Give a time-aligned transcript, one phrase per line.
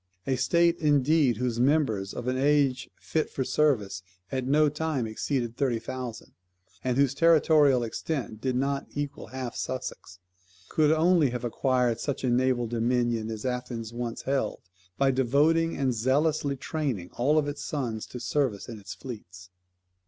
[0.25, 5.55] A state indeed whose members, of an age fit for service, at no time exceeded
[5.57, 6.31] thirty thousand,
[6.83, 10.17] and whose territorial extent did not equal half Sussex,
[10.69, 14.61] could only have acquired such a naval dominion as Athens once held,
[14.97, 19.51] by devoting, and zealously training, all its sons to service in its fleets.